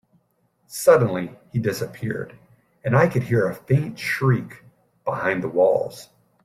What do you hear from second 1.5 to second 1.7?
he